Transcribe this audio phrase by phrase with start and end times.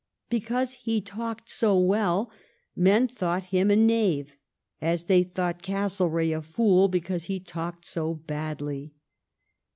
[0.31, 2.31] Because he talked so well
[2.75, 4.33] men thought him a knave,
[4.81, 8.95] as I they thought Castlereagh a fool because he talked so badly.